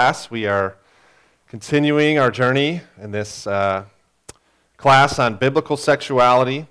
[0.00, 0.30] class.
[0.30, 0.78] We are
[1.46, 3.84] continuing our journey in this uh,
[4.78, 6.66] class on biblical sexuality.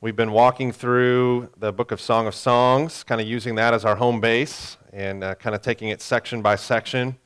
[0.00, 3.84] We've been walking through the book of Song of Songs, kind of using that as
[3.84, 7.18] our home base and uh, kind of taking it section by section.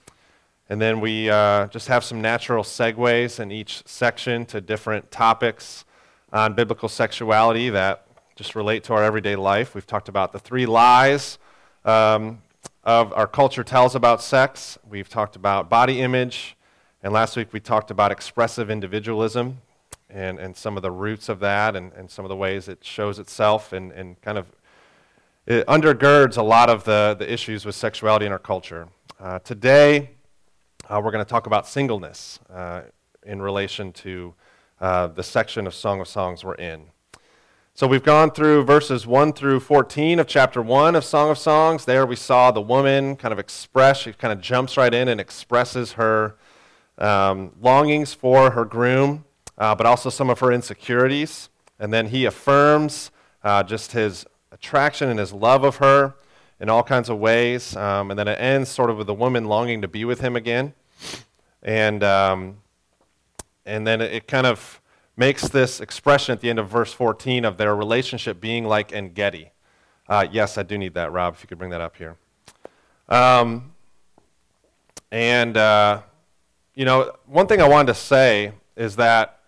[0.68, 5.84] And then we uh, just have some natural segues in each section to different topics
[6.32, 8.04] on biblical sexuality that
[8.34, 9.76] just relate to our everyday life.
[9.76, 11.38] We've talked about the three lies
[11.84, 12.42] um,
[12.90, 14.76] of our culture tells about sex.
[14.88, 16.56] We've talked about body image.
[17.04, 19.58] And last week we talked about expressive individualism
[20.08, 22.82] and, and some of the roots of that and, and some of the ways it
[22.82, 24.46] shows itself and, and kind of
[25.46, 28.88] it undergirds a lot of the, the issues with sexuality in our culture.
[29.20, 30.10] Uh, today,
[30.88, 32.82] uh, we're going to talk about singleness uh,
[33.22, 34.34] in relation to
[34.80, 36.86] uh, the section of Song of Songs we're in.
[37.80, 41.86] So we've gone through verses 1 through 14 of chapter 1 of Song of Songs.
[41.86, 45.18] There we saw the woman kind of express, she kind of jumps right in and
[45.18, 46.36] expresses her
[46.98, 49.24] um, longings for her groom,
[49.56, 51.48] uh, but also some of her insecurities.
[51.78, 56.16] And then he affirms uh, just his attraction and his love of her
[56.60, 57.74] in all kinds of ways.
[57.76, 60.36] Um, and then it ends sort of with the woman longing to be with him
[60.36, 60.74] again.
[61.62, 62.58] And, um,
[63.64, 64.79] and then it, it kind of
[65.20, 69.10] makes this expression at the end of verse 14 of their relationship being like En
[69.10, 69.52] Gedi.
[70.08, 72.16] Uh, yes, I do need that, Rob, if you could bring that up here.
[73.06, 73.72] Um,
[75.12, 76.00] and, uh,
[76.74, 79.40] you know, one thing I wanted to say is that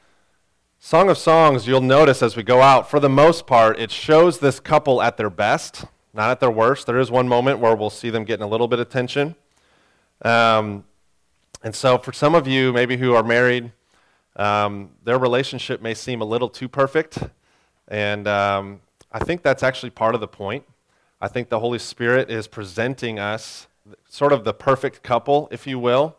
[0.79, 4.41] Song of Songs, you'll notice as we go out, for the most part, it shows
[4.41, 6.87] this couple at their best, not at their worst.
[6.87, 9.37] There is one moment where we'll see them getting a little bit of tension.
[10.21, 10.85] Um,
[11.63, 13.73] and so, for some of you, maybe who are married,
[14.37, 17.19] um, their relationship may seem a little too perfect,
[17.89, 18.81] and um,
[19.11, 20.65] I think that's actually part of the point.
[21.21, 23.69] I think the Holy Spirit is presenting us
[24.09, 26.17] sort of the perfect couple, if you will,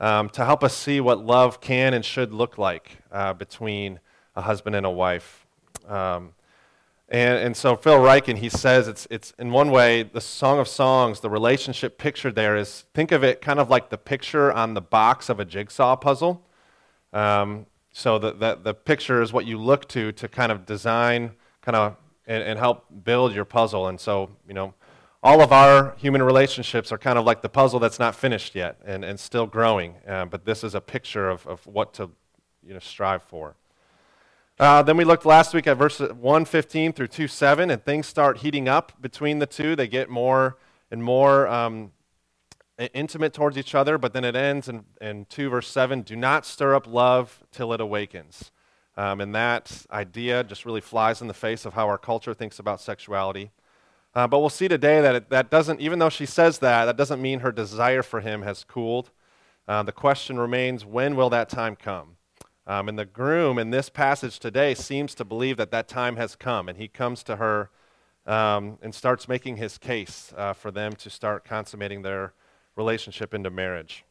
[0.00, 4.00] um, to help us see what love can and should look like uh, between
[4.34, 5.46] a husband and a wife.
[5.88, 6.32] Um,
[7.08, 10.66] and, and so Phil Ryken, he says it's, it's in one way, the Song of
[10.66, 14.74] Songs, the relationship picture there is, think of it kind of like the picture on
[14.74, 16.46] the box of a jigsaw puzzle.
[17.12, 21.32] Um, so the, the, the, picture is what you look to to kind of design,
[21.60, 21.96] kind of,
[22.26, 23.88] and, and, help build your puzzle.
[23.88, 24.72] And so, you know,
[25.22, 28.78] all of our human relationships are kind of like the puzzle that's not finished yet
[28.84, 29.96] and, and still growing.
[30.08, 32.10] Uh, but this is a picture of, of what to,
[32.66, 33.56] you know, strive for.
[34.58, 38.68] Uh, then we looked last week at verse 115 through 2:7, and things start heating
[38.68, 39.74] up between the two.
[39.74, 40.56] They get more
[40.90, 41.92] and more um,
[42.78, 46.46] intimate towards each other, but then it ends in, in 2 verse 7 do not
[46.46, 48.50] stir up love till it awakens.
[48.96, 52.58] Um, and that idea just really flies in the face of how our culture thinks
[52.58, 53.50] about sexuality.
[54.14, 56.98] Uh, but we'll see today that it, that doesn't, even though she says that, that
[56.98, 59.10] doesn't mean her desire for him has cooled.
[59.66, 62.16] Uh, the question remains when will that time come?
[62.66, 66.36] Um, and the groom in this passage today seems to believe that that time has
[66.36, 67.70] come, and he comes to her
[68.26, 72.34] um, and starts making his case uh, for them to start consummating their
[72.76, 74.04] relationship into marriage.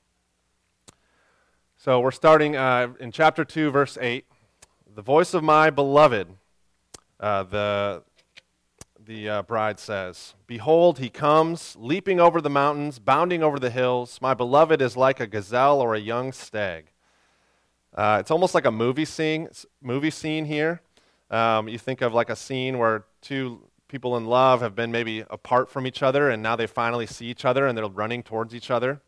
[1.77, 4.25] So we're starting uh, in chapter 2, verse 8.
[4.93, 6.27] The voice of my beloved,
[7.19, 8.03] uh, the,
[9.03, 14.19] the uh, bride says, Behold, he comes, leaping over the mountains, bounding over the hills.
[14.21, 16.91] My beloved is like a gazelle or a young stag.
[17.93, 19.49] Uh, it's almost like a movie scene,
[19.81, 20.81] movie scene here.
[21.31, 25.25] Um, you think of like a scene where two people in love have been maybe
[25.29, 28.55] apart from each other and now they finally see each other and they're running towards
[28.55, 29.01] each other.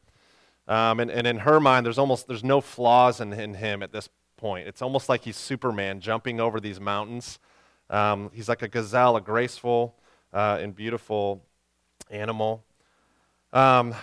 [0.68, 3.94] Um, and, and in her mind, there's almost there's no flaws in, in him at
[3.94, 4.68] this point.
[4.68, 7.40] It's almost like he's Superman jumping over these mountains.
[7.90, 9.96] Um, he's like a gazelle, a graceful
[10.34, 11.44] uh, and beautiful
[12.10, 12.64] animal.
[13.54, 13.96] Um,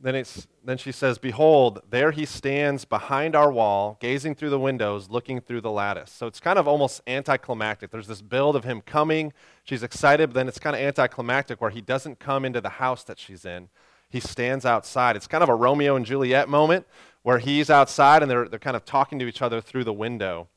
[0.00, 4.58] then, it's, then she says, Behold, there he stands behind our wall, gazing through the
[4.58, 6.10] windows, looking through the lattice.
[6.10, 7.90] So it's kind of almost anticlimactic.
[7.90, 9.32] There's this build of him coming.
[9.64, 13.04] She's excited, but then it's kind of anticlimactic where he doesn't come into the house
[13.04, 13.68] that she's in.
[14.08, 15.16] He stands outside.
[15.16, 16.86] It's kind of a Romeo and Juliet moment
[17.22, 20.48] where he's outside and they're, they're kind of talking to each other through the window,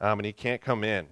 [0.00, 1.06] um, and he can't come in.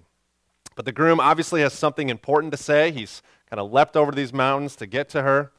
[0.75, 2.91] But the groom obviously has something important to say.
[2.91, 5.51] He's kind of leapt over these mountains to get to her.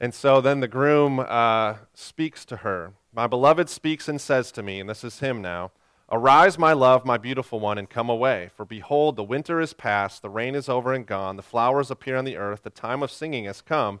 [0.00, 2.92] And so then the groom uh, speaks to her.
[3.14, 5.72] My beloved speaks and says to me, and this is him now
[6.08, 8.50] Arise, my love, my beautiful one, and come away.
[8.54, 12.16] For behold, the winter is past, the rain is over and gone, the flowers appear
[12.16, 14.00] on the earth, the time of singing has come,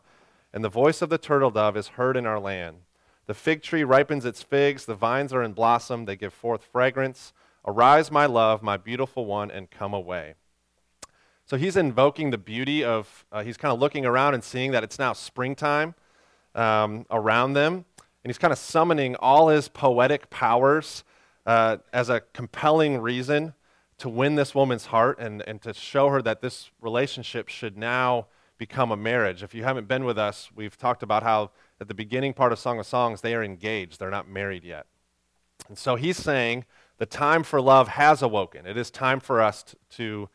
[0.52, 2.76] and the voice of the turtle dove is heard in our land.
[3.26, 7.32] The fig tree ripens its figs, the vines are in blossom, they give forth fragrance.
[7.66, 10.34] Arise, my love, my beautiful one, and come away.
[11.46, 14.82] So he's invoking the beauty of, uh, he's kind of looking around and seeing that
[14.82, 15.94] it's now springtime
[16.56, 17.84] um, around them.
[18.24, 21.04] and he's kind of summoning all his poetic powers
[21.46, 23.54] uh, as a compelling reason
[23.98, 28.26] to win this woman's heart and, and to show her that this relationship should now
[28.58, 29.44] become a marriage.
[29.44, 32.58] If you haven't been with us, we've talked about how at the beginning part of
[32.58, 34.86] Song of Songs, they are engaged, they're not married yet.
[35.68, 36.64] And so he's saying
[36.98, 38.66] the time for love has awoken.
[38.66, 40.28] It is time for us to,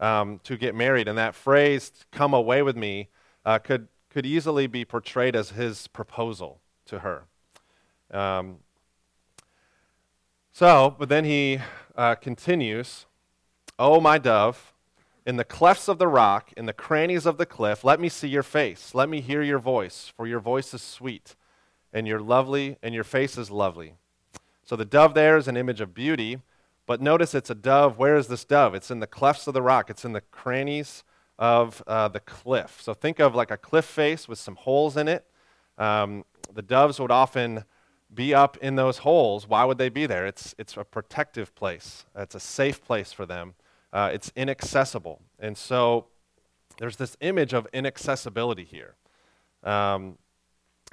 [0.00, 1.08] um, to get married.
[1.08, 3.08] And that phrase, come away with me,
[3.44, 7.24] uh, could, could easily be portrayed as his proposal to her.
[8.10, 8.58] Um,
[10.52, 11.60] so, but then he
[11.96, 13.06] uh, continues,
[13.78, 14.72] Oh, my dove,
[15.24, 18.28] in the clefts of the rock, in the crannies of the cliff, let me see
[18.28, 18.94] your face.
[18.94, 21.36] Let me hear your voice, for your voice is sweet,
[21.92, 23.94] and your lovely, and your face is lovely.
[24.64, 26.38] So the dove there is an image of beauty,
[26.88, 27.98] but notice it's a dove.
[27.98, 28.74] Where is this dove?
[28.74, 29.90] It's in the clefts of the rock.
[29.90, 31.04] It's in the crannies
[31.38, 32.80] of uh, the cliff.
[32.80, 35.26] So think of like a cliff face with some holes in it.
[35.76, 37.64] Um, the doves would often
[38.12, 39.46] be up in those holes.
[39.46, 40.26] Why would they be there?
[40.26, 43.54] It's, it's a protective place, it's a safe place for them.
[43.92, 45.20] Uh, it's inaccessible.
[45.38, 46.06] And so
[46.78, 48.96] there's this image of inaccessibility here.
[49.62, 50.16] Um,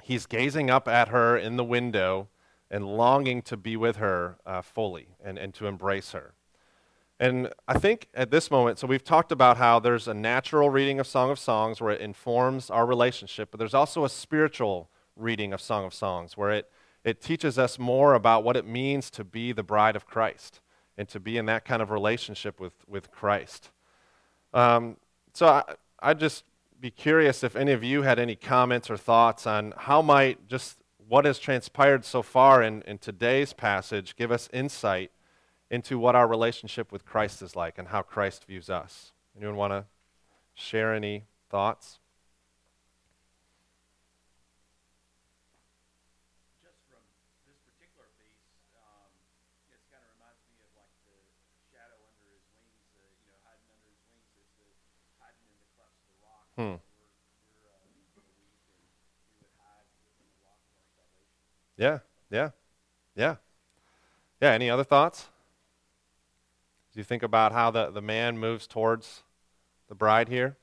[0.02, 2.28] he's gazing up at her in the window
[2.70, 6.34] and longing to be with her uh, fully and, and to embrace her.
[7.18, 11.00] And I think at this moment, so we've talked about how there's a natural reading
[11.00, 15.52] of Song of Songs where it informs our relationship, but there's also a spiritual reading
[15.54, 16.70] of Song of Songs where it,
[17.04, 20.60] it teaches us more about what it means to be the bride of Christ
[20.98, 23.70] and to be in that kind of relationship with, with Christ.
[24.52, 24.96] Um,
[25.32, 25.62] so I,
[26.00, 26.44] I'd just
[26.78, 30.78] be curious if any of you had any comments or thoughts on how might just
[31.08, 35.12] what has transpired so far in, in today's passage give us insight
[35.70, 39.12] into what our relationship with Christ is like and how Christ views us.
[39.36, 39.84] Anyone want to
[40.54, 41.98] share any thoughts?
[46.62, 47.02] Just from
[47.46, 48.46] this particular piece,
[49.70, 51.22] it kind of reminds me of the
[51.70, 53.94] shadow under his wings, you know, Hyden under
[55.54, 56.46] the cleft of the rock.
[56.58, 56.85] Hmm.
[61.76, 61.98] Yeah,
[62.30, 62.50] yeah,
[63.14, 63.36] yeah.
[64.40, 65.28] Yeah, any other thoughts?
[66.92, 69.22] Do you think about how the, the man moves towards
[69.88, 70.56] the bride here?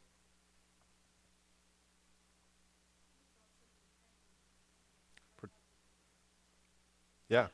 [7.29, 7.47] Yeah.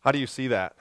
[0.00, 0.76] How do you see that?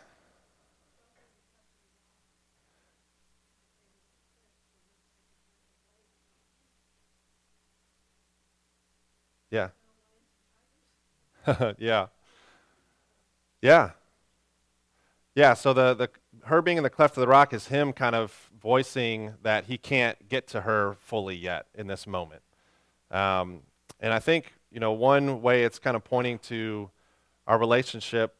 [9.49, 9.69] Yeah.
[11.77, 12.07] yeah.
[13.61, 13.91] Yeah.
[15.35, 16.09] Yeah, so the, the
[16.45, 19.77] her being in the cleft of the rock is him kind of voicing that he
[19.77, 22.41] can't get to her fully yet in this moment.
[23.09, 23.61] Um,
[23.99, 26.89] and I think, you know, one way it's kind of pointing to
[27.47, 28.35] our relationship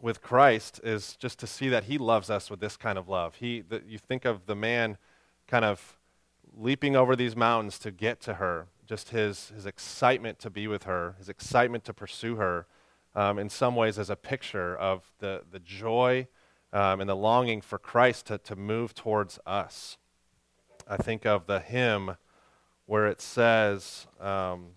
[0.00, 3.36] with Christ is just to see that he loves us with this kind of love.
[3.36, 4.96] He, the, you think of the man
[5.46, 5.98] kind of
[6.56, 10.82] leaping over these mountains to get to her just his, his excitement to be with
[10.82, 12.66] her, his excitement to pursue her,
[13.14, 16.26] um, in some ways as a picture of the, the joy
[16.72, 19.96] um, and the longing for Christ to, to move towards us.
[20.88, 22.16] I think of the hymn
[22.86, 24.70] where it says, um,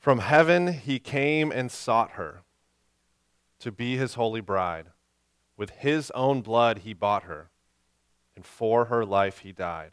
[0.00, 2.42] From heaven he came and sought her
[3.60, 4.86] to be his holy bride.
[5.56, 7.50] With his own blood he bought her,
[8.34, 9.92] and for her life he died.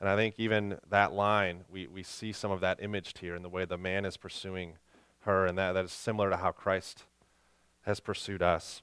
[0.00, 3.42] And I think even that line, we, we see some of that imaged here in
[3.42, 4.74] the way the man is pursuing
[5.20, 7.04] her, and that, that is similar to how Christ
[7.82, 8.82] has pursued us.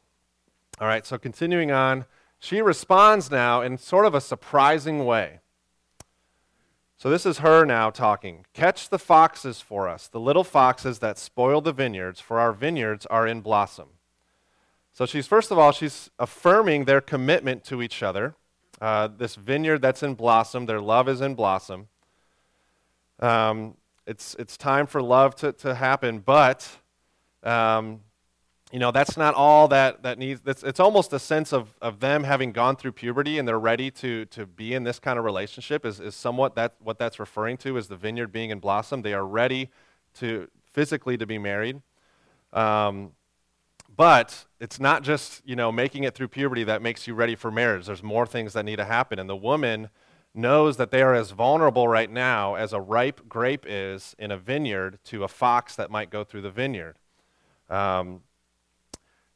[0.79, 2.05] All right, so continuing on,
[2.39, 5.39] she responds now in sort of a surprising way.
[6.98, 8.46] So this is her now talking.
[8.53, 13.05] Catch the foxes for us, the little foxes that spoil the vineyards, for our vineyards
[13.08, 13.89] are in blossom.
[14.93, 18.36] So she's, first of all, she's affirming their commitment to each other
[18.84, 21.88] uh, this vineyard that's in blossom, their love is in blossom.
[23.22, 26.70] Um, it's, it's time for love to, to happen, but,
[27.44, 28.02] um,
[28.74, 30.42] you know, that's not all that, that needs.
[30.46, 33.90] It's, it's almost a sense of, of them having gone through puberty and they're ready
[33.92, 37.56] to, to be in this kind of relationship, is, is somewhat that, what that's referring
[37.60, 39.02] to, is the vineyard being in blossom.
[39.02, 39.70] They are ready
[40.16, 41.82] to physically to be married.
[42.52, 43.13] Um,
[43.96, 47.52] but it's not just, you know, making it through puberty that makes you ready for
[47.52, 47.86] marriage.
[47.86, 49.20] There's more things that need to happen.
[49.20, 49.90] And the woman
[50.34, 54.38] knows that they are as vulnerable right now as a ripe grape is in a
[54.38, 56.96] vineyard to a fox that might go through the vineyard.
[57.70, 58.22] Um,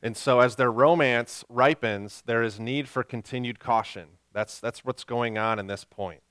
[0.01, 4.07] and so as their romance ripens, there is need for continued caution.
[4.33, 6.21] That's, that's what's going on in this point.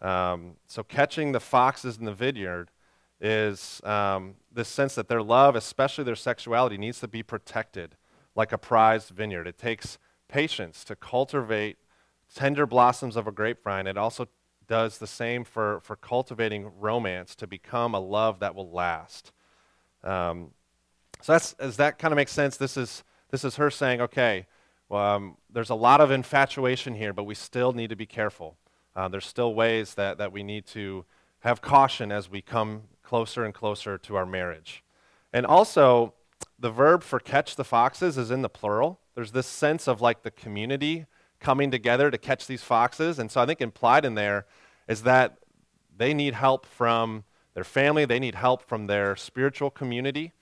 [0.00, 2.71] Um, so catching the foxes in the vineyard
[3.22, 7.96] is um, this sense that their love, especially their sexuality, needs to be protected
[8.34, 9.46] like a prized vineyard.
[9.46, 11.78] It takes patience to cultivate
[12.34, 13.86] tender blossoms of a grapevine.
[13.86, 14.26] It also
[14.66, 19.30] does the same for, for cultivating romance to become a love that will last.
[20.02, 20.50] Um,
[21.20, 22.56] so that's, does that kind of make sense?
[22.56, 24.46] This is, this is her saying, okay,
[24.88, 28.56] well, um, there's a lot of infatuation here, but we still need to be careful.
[28.96, 31.04] Uh, there's still ways that, that we need to
[31.40, 34.82] have caution as we come closer and closer to our marriage.
[35.34, 36.14] And also,
[36.58, 39.00] the verb for catch the foxes is in the plural.
[39.14, 41.04] There's this sense of like the community
[41.38, 43.18] coming together to catch these foxes.
[43.18, 44.46] And so I think implied in there
[44.88, 45.36] is that
[45.94, 50.32] they need help from their family, they need help from their spiritual community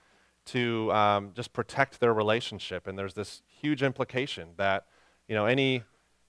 [0.44, 2.86] to um, just protect their relationship.
[2.86, 4.86] And there's this huge implication that,
[5.26, 5.82] you know, any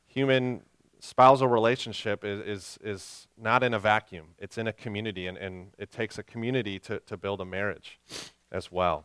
[0.08, 0.64] human
[1.02, 4.28] spousal relationship is, is, is not in a vacuum.
[4.40, 8.00] It's in a community, and, and it takes a community to, to build a marriage
[8.52, 9.04] as well.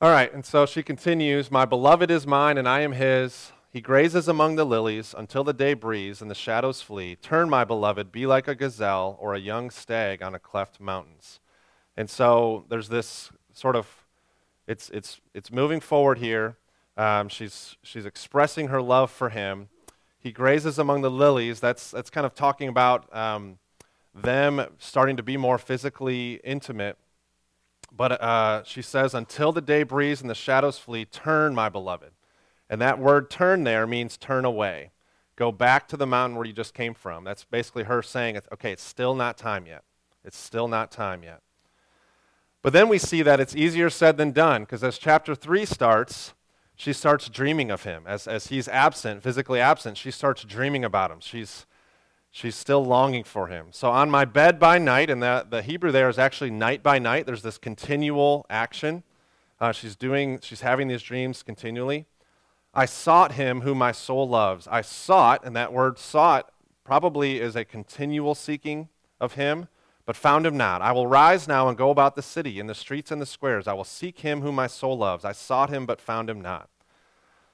[0.00, 3.52] All right, and so she continues My beloved is mine, and I am his.
[3.70, 7.16] He grazes among the lilies until the day breeze and the shadows flee.
[7.16, 11.40] Turn, my beloved, be like a gazelle or a young stag on a cleft mountains.
[11.96, 14.06] And so there's this sort of,
[14.68, 16.56] it's, it's, it's moving forward here.
[16.98, 19.68] Um, she's, she's expressing her love for him.
[20.18, 21.60] He grazes among the lilies.
[21.60, 23.58] That's, that's kind of talking about um,
[24.12, 26.98] them starting to be more physically intimate.
[27.96, 32.10] But uh, she says, Until the day breeze and the shadows flee, turn, my beloved.
[32.68, 34.90] And that word turn there means turn away.
[35.36, 37.22] Go back to the mountain where you just came from.
[37.22, 39.84] That's basically her saying, okay, it's still not time yet.
[40.24, 41.42] It's still not time yet.
[42.60, 46.34] But then we see that it's easier said than done, because as chapter 3 starts,
[46.78, 48.04] she starts dreaming of him.
[48.06, 51.18] As, as he's absent, physically absent, she starts dreaming about him.
[51.18, 51.66] She's,
[52.30, 53.66] she's still longing for him.
[53.72, 57.00] So on my bed by night, and the, the Hebrew there is actually night by
[57.00, 59.02] night, there's this continual action.
[59.60, 62.06] Uh, she's doing, she's having these dreams continually.
[62.72, 64.68] I sought him whom my soul loves.
[64.70, 66.52] I sought, and that word sought
[66.84, 68.88] probably is a continual seeking
[69.20, 69.66] of him,
[70.08, 70.80] but found him not.
[70.80, 73.68] I will rise now and go about the city, in the streets and the squares.
[73.68, 75.22] I will seek him whom my soul loves.
[75.22, 76.70] I sought him, but found him not.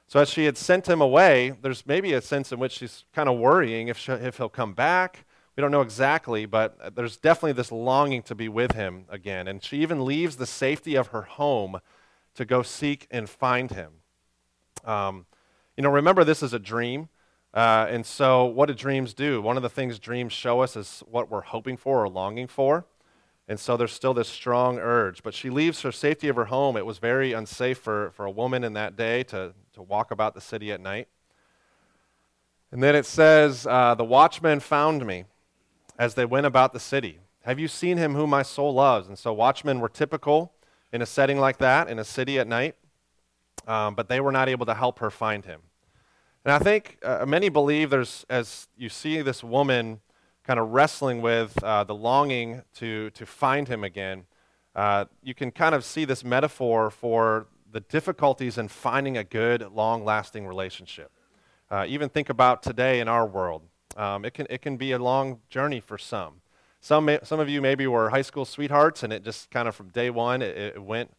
[0.06, 3.28] So, as she had sent him away, there's maybe a sense in which she's kind
[3.28, 5.24] of worrying if, she, if he'll come back.
[5.56, 9.48] We don't know exactly, but there's definitely this longing to be with him again.
[9.48, 11.80] And she even leaves the safety of her home
[12.36, 13.94] to go seek and find him.
[14.84, 15.26] Um,
[15.76, 17.08] you know, remember this is a dream.
[17.54, 19.40] Uh, and so, what do dreams do?
[19.40, 22.84] One of the things dreams show us is what we're hoping for or longing for.
[23.46, 25.22] And so, there's still this strong urge.
[25.22, 26.76] But she leaves her safety of her home.
[26.76, 30.34] It was very unsafe for, for a woman in that day to, to walk about
[30.34, 31.06] the city at night.
[32.72, 35.24] And then it says, uh, The watchmen found me
[35.96, 37.20] as they went about the city.
[37.44, 39.06] Have you seen him whom my soul loves?
[39.06, 40.52] And so, watchmen were typical
[40.92, 42.74] in a setting like that, in a city at night
[43.66, 45.60] um, but they were not able to help her find him.
[46.44, 50.00] And I think uh, many believe there's, as you see this woman
[50.42, 54.26] kind of wrestling with uh, the longing to, to find him again,
[54.76, 59.62] uh, you can kind of see this metaphor for the difficulties in finding a good,
[59.72, 61.10] long lasting relationship.
[61.70, 63.62] Uh, even think about today in our world.
[63.96, 66.42] Um, it, can, it can be a long journey for some.
[66.80, 69.74] Some, may, some of you maybe were high school sweethearts, and it just kind of
[69.74, 71.10] from day one, it, it went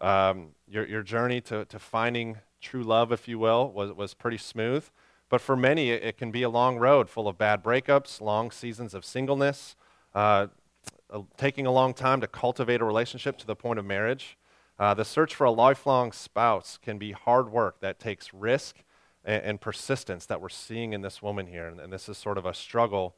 [0.00, 4.38] um, your, your journey to, to finding true love, if you will, was, was pretty
[4.38, 4.88] smooth.
[5.28, 8.50] But for many, it, it can be a long road full of bad breakups, long
[8.50, 9.76] seasons of singleness,
[10.14, 10.48] uh,
[11.36, 14.36] taking a long time to cultivate a relationship to the point of marriage.
[14.78, 18.76] Uh, the search for a lifelong spouse can be hard work that takes risk
[19.24, 21.66] and, and persistence that we're seeing in this woman here.
[21.66, 23.14] And, and this is sort of a struggle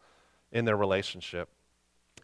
[0.50, 1.48] in their relationship.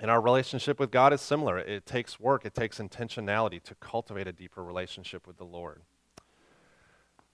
[0.00, 1.58] And our relationship with God is similar.
[1.58, 5.82] It takes work, it takes intentionality to cultivate a deeper relationship with the Lord.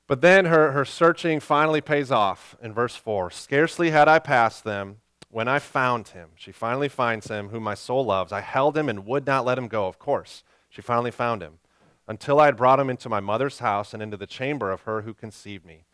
[0.06, 3.30] But then her, her searching finally pays off in verse 4.
[3.30, 4.98] Scarcely had I passed them
[5.30, 6.30] when I found him.
[6.36, 8.30] She finally finds him, whom my soul loves.
[8.30, 9.86] I held him and would not let him go.
[9.86, 11.58] Of course, she finally found him.
[12.06, 15.02] Until I had brought him into my mother's house and into the chamber of her
[15.02, 15.84] who conceived me.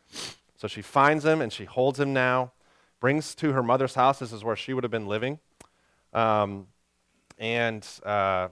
[0.57, 2.53] So she finds him and she holds him now,
[2.99, 4.19] brings to her mother's house.
[4.19, 5.39] This is where she would have been living.
[6.13, 6.67] Um,
[7.39, 8.49] and uh,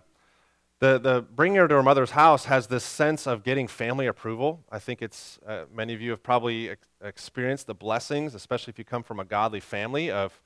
[0.81, 4.65] the, the bringing her to her mother's house has this sense of getting family approval.
[4.71, 8.79] I think it's, uh, many of you have probably ex- experienced the blessings, especially if
[8.79, 10.41] you come from a godly family, of,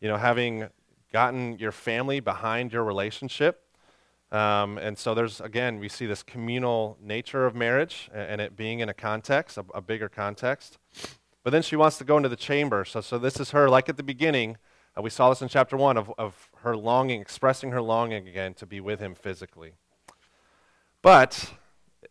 [0.00, 0.68] you know, having
[1.12, 3.60] gotten your family behind your relationship.
[4.32, 8.56] Um, and so there's, again, we see this communal nature of marriage and, and it
[8.56, 10.78] being in a context, a, a, bigger context.
[11.44, 12.84] But then she wants to go into the chamber.
[12.84, 14.56] So, so this is her, like at the beginning,
[14.96, 18.54] Uh, we saw this in chapter 1 of, of her longing, expressing her longing again
[18.54, 19.72] to be with him physically.
[21.02, 21.52] But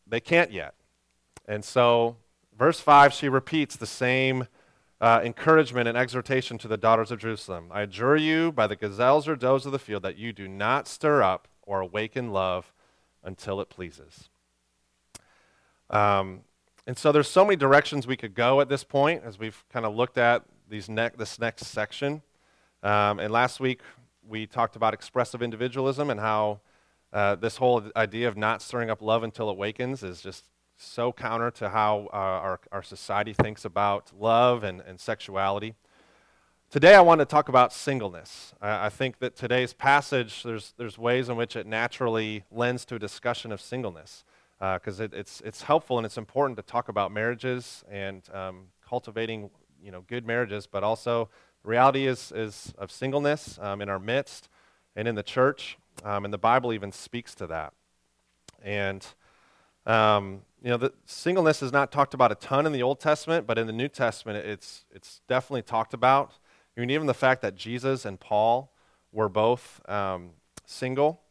[0.05, 0.75] they can't yet.
[1.47, 2.17] And so,
[2.57, 4.47] verse 5, she repeats the same
[5.01, 7.69] uh, encouragement and exhortation to the daughters of Jerusalem.
[7.71, 10.87] I adjure you by the gazelles or does of the field that you do not
[10.87, 12.73] stir up or awaken love
[13.23, 14.29] until it pleases.
[15.89, 16.41] Um,
[16.85, 19.85] and so there's so many directions we could go at this point as we've kind
[19.85, 22.21] of looked at these ne- this next section.
[22.83, 23.79] Um, and last week
[24.27, 26.59] we talked about expressive individualism and how
[27.13, 31.13] uh, this whole idea of not stirring up love until it wakens is just so
[31.13, 35.75] counter to how uh, our, our society thinks about love and, and sexuality.
[36.69, 38.53] Today, I want to talk about singleness.
[38.61, 42.95] I, I think that today's passage, there's, there's ways in which it naturally lends to
[42.95, 44.25] a discussion of singleness
[44.59, 48.65] because uh, it, it's, it's helpful and it's important to talk about marriages and um,
[48.85, 49.49] cultivating
[49.81, 51.29] you know, good marriages, but also
[51.63, 54.49] reality is, is of singleness um, in our midst
[54.95, 57.73] and in the church, um, and the Bible even speaks to that.
[58.61, 59.05] And
[59.85, 63.45] um, you know, the singleness is not talked about a ton in the Old Testament,
[63.45, 66.33] but in the New Testament, it's it's definitely talked about.
[66.75, 68.71] I mean, even the fact that Jesus and Paul
[69.11, 70.31] were both um,
[70.65, 71.21] single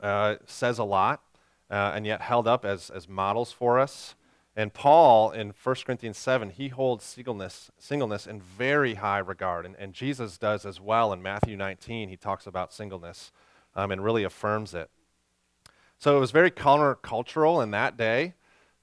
[0.00, 1.22] uh, says a lot,
[1.70, 4.14] uh, and yet held up as, as models for us.
[4.58, 9.66] And Paul in 1 Corinthians 7, he holds singleness, singleness in very high regard.
[9.66, 12.08] And, and Jesus does as well in Matthew 19.
[12.08, 13.32] He talks about singleness
[13.74, 14.88] um, and really affirms it.
[15.98, 18.34] So it was very countercultural in that day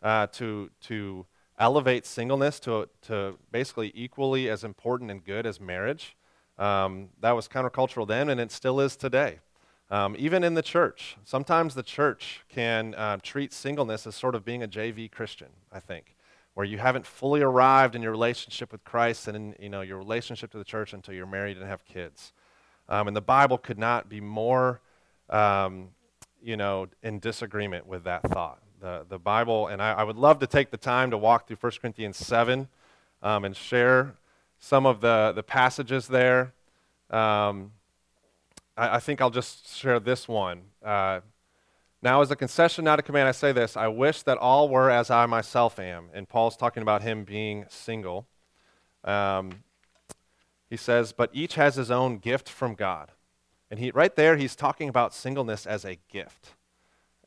[0.03, 1.25] uh, to, to
[1.57, 6.15] elevate singleness to, to basically equally as important and good as marriage.
[6.59, 9.39] Um, that was countercultural then, and it still is today.
[9.89, 14.43] Um, even in the church, sometimes the church can uh, treat singleness as sort of
[14.43, 16.15] being a JV Christian, I think,
[16.53, 19.97] where you haven't fully arrived in your relationship with Christ and in you know, your
[19.97, 22.33] relationship to the church until you're married and have kids.
[22.89, 24.81] Um, and the Bible could not be more,
[25.29, 25.89] um,
[26.41, 30.39] you know, in disagreement with that thought the, the Bible, and I, I, would love
[30.39, 32.67] to take the time to walk through 1 Corinthians 7
[33.23, 34.15] um, and share
[34.59, 36.53] some of the, the passages there.
[37.09, 37.71] Um,
[38.75, 40.61] I, I, think I'll just share this one.
[40.83, 41.21] Uh,
[42.01, 44.89] now, as a concession, not a command, I say this I wish that all were
[44.89, 46.09] as I myself am.
[46.13, 48.27] And Paul's talking about him being single.
[49.03, 49.63] Um,
[50.69, 53.11] he says, But each has his own gift from God.
[53.71, 56.49] And he, right there, he's talking about singleness as a gift.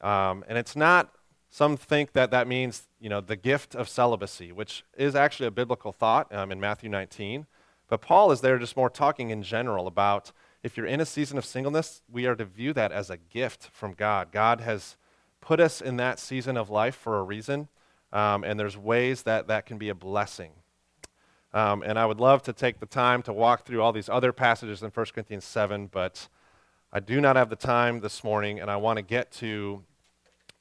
[0.00, 1.10] Um, and it's not
[1.48, 5.50] some think that that means, you know, the gift of celibacy, which is actually a
[5.50, 7.46] biblical thought um, in Matthew 19.
[7.88, 10.32] But Paul is there just more talking in general about
[10.66, 13.68] if you're in a season of singleness, we are to view that as a gift
[13.72, 14.32] from God.
[14.32, 14.96] God has
[15.40, 17.68] put us in that season of life for a reason,
[18.12, 20.50] um, and there's ways that that can be a blessing.
[21.54, 24.32] Um, and I would love to take the time to walk through all these other
[24.32, 26.26] passages in 1 Corinthians 7, but
[26.92, 29.84] I do not have the time this morning, and I want to get to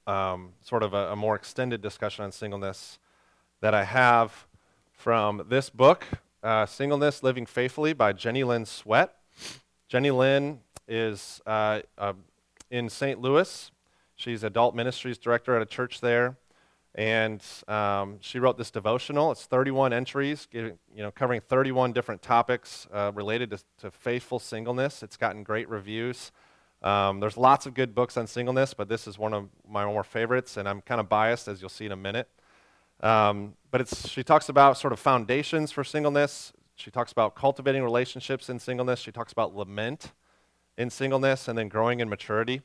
[0.06, 3.00] um, sort of a, a, more extended discussion on singleness
[3.62, 4.46] that I have
[4.94, 6.06] from this book,
[6.44, 9.16] uh, Singleness Living Faithfully by Jenilyn Swett.
[9.96, 10.58] Jenilyn
[10.90, 12.12] is uh, uh,
[12.70, 13.22] in St.
[13.22, 13.72] Louis.
[14.18, 16.36] She's adult ministries director at a church there.
[16.96, 19.32] And um, she wrote this devotional.
[19.32, 25.02] It's 31 entries, you know, covering 31 different topics uh, related to, to faithful singleness.
[25.02, 26.34] It's gotten great reviews.
[26.84, 30.04] Um, there's lots of good books on singleness, but this is one of my more
[30.04, 32.28] favorites, and I'm kind of biased, as you'll see in a minute.
[33.00, 36.52] Um, but it's, she talks about sort of foundations for singleness.
[36.76, 39.00] She talks about cultivating relationships in singleness.
[39.00, 40.12] She talks about lament
[40.78, 42.62] in singleness and then growing in maturity.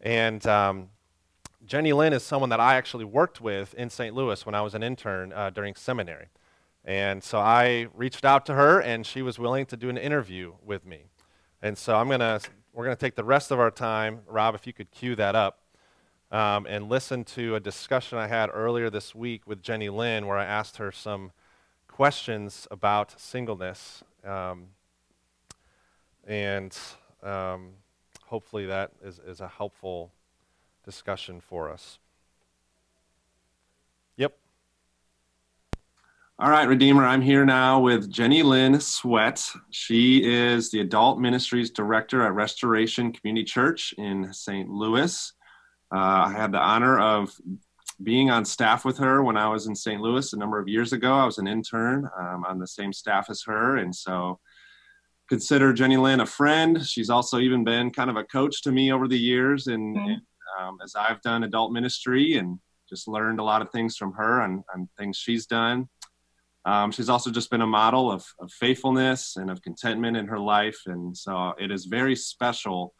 [0.00, 0.90] And um,
[1.66, 4.14] Jenilyn is someone that I actually worked with in St.
[4.14, 6.28] Louis when I was an intern uh, during seminary.
[6.84, 10.52] And so I reached out to her, and she was willing to do an interview
[10.64, 11.06] with me.
[11.60, 12.40] And so I'm to
[12.72, 15.34] we're going to take the rest of our time, Rob, if you could cue that
[15.34, 15.62] up,
[16.30, 20.44] um, and listen to a discussion I had earlier this week with Jenilyn where I
[20.44, 21.32] asked her some
[21.96, 24.04] questions about singleness.
[24.22, 24.66] Um,
[26.26, 26.76] and
[27.22, 27.70] um,
[28.26, 30.12] hopefully that is, is a helpful
[30.84, 31.98] discussion for us.
[34.18, 34.36] Yep.
[36.38, 39.42] All right, Redeemer, I'm here now with Jenilyn Swett.
[39.70, 44.68] She is the Adult Ministries Director at Restoration Community Church in St.
[44.68, 45.32] Louis.
[45.90, 47.34] Uh, I had the honor of
[48.02, 50.00] being on staff with her when I was in St.
[50.00, 51.14] Louis a number of years ago.
[51.14, 54.38] I was an intern um, on the same staff as her, and so
[55.28, 56.84] consider Jenilyn a friend.
[56.86, 60.62] She's also even been kind of a coach to me over the years, and mm-hmm.
[60.62, 64.42] um, as I've done adult ministry and just learned a lot of things from her
[64.42, 65.88] on, on things she's done.
[66.64, 70.38] Um, she's also just been a model of, of, faithfulness and of contentment in her
[70.38, 70.78] life.
[70.86, 72.92] And so it is very special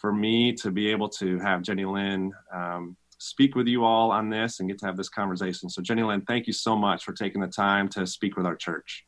[0.00, 4.60] for me to be able to have Jenilyn um, speak with you all on this
[4.60, 5.68] and get to have this conversation.
[5.68, 9.04] So, Jenilyn, thank you so much for taking the time to speak with our church.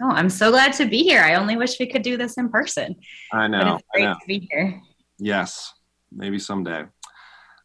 [0.00, 1.22] Oh, I'm so glad to be here.
[1.22, 2.94] I only wish we could do this in person.
[3.32, 3.58] I know.
[3.58, 4.14] But it's great know.
[4.14, 4.80] to be here.
[5.18, 5.72] Yes,
[6.12, 6.84] maybe someday.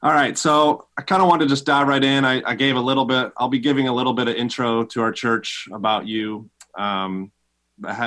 [0.02, 2.26] All right, so I kind of want to just dive right in.
[2.26, 5.02] I, I, gave a little bit, I'll be giving a little bit of intro to
[5.02, 7.32] our church about you um,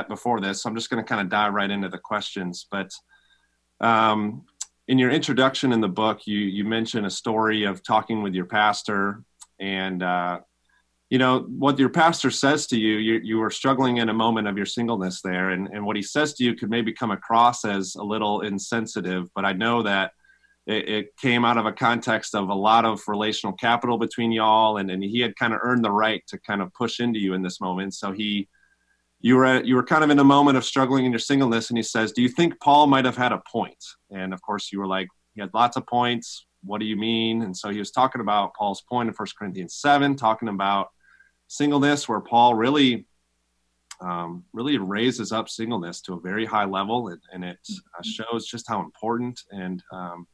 [0.08, 0.62] before this.
[0.62, 2.66] So I'm just going to kind of dive right into the questions.
[2.70, 2.90] But
[3.80, 4.44] um,
[4.88, 8.44] in your introduction in the book, you, you mentioned a story of talking with your
[8.44, 9.22] pastor.
[9.58, 10.40] And, uh,
[11.10, 14.48] you know, what your pastor says to you, you, you were struggling in a moment
[14.48, 15.50] of your singleness there.
[15.50, 19.28] And, and what he says to you could maybe come across as a little insensitive,
[19.34, 20.12] but I know that
[20.66, 24.78] it, it, came out of a context of a lot of relational capital between y'all,
[24.78, 27.34] and, and he had kind of earned the right to kind of push into you
[27.34, 27.94] in this moment.
[27.94, 28.48] So he,
[29.20, 31.78] you were you were kind of in a moment of struggling in your singleness, and
[31.78, 34.78] he says, "Do you think Paul might have had a point?" And of course, you
[34.78, 36.46] were like, "He had lots of points.
[36.62, 39.74] What do you mean?" And so he was talking about Paul's point in First Corinthians
[39.74, 40.88] seven, talking about
[41.48, 43.06] singleness, where Paul really
[44.00, 47.58] um, really raises up singleness to a very high level, and, and it
[47.98, 50.26] uh, shows just how important and um,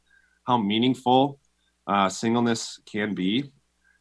[0.46, 1.38] how meaningful
[1.86, 3.52] uh, singleness can be.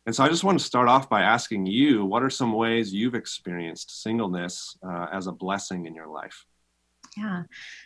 [0.06, 2.94] And so I just want to start off by asking you what are some ways
[2.94, 6.46] you've experienced singleness uh, as a blessing in your life?
[7.16, 7.44] Yeah.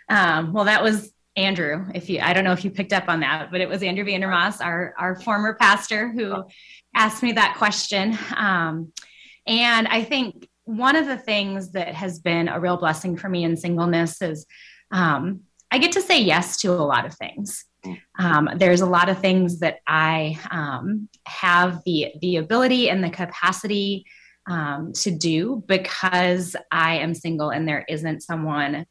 [0.09, 1.85] Um, well, that was Andrew.
[1.93, 4.05] If you, I don't know if you picked up on that, but it was Andrew
[4.05, 6.45] Vandermoss, our, our former pastor, who
[6.95, 8.17] asked me that question.
[8.37, 8.93] Um,
[9.45, 13.43] and I think one of the things that has been a real blessing for me
[13.43, 14.45] in singleness is
[14.91, 17.65] um, I get to say yes to a lot of things.
[18.17, 23.09] Um, there's a lot of things that I um, have the the ability and the
[23.09, 24.05] capacity
[24.47, 28.85] um, to do because I am single and there isn't someone